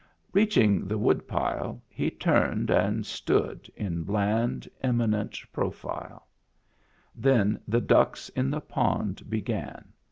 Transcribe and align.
Reaching 0.33 0.87
the 0.87 0.97
woodpile, 0.97 1.79
he 1.87 2.09
turned 2.09 2.71
and 2.71 3.05
stood 3.05 3.69
in 3.75 4.01
bland, 4.01 4.67
eminent 4.81 5.37
profile. 5.53 6.27
Then 7.15 7.59
the 7.67 7.81
ducks 7.81 8.27
in 8.29 8.49
the 8.49 8.61
pond 8.61 9.29
began. 9.29 9.89